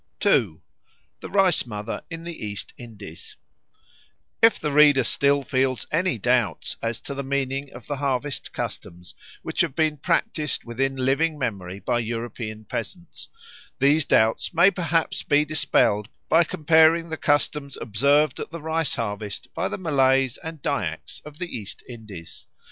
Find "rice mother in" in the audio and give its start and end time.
1.29-2.23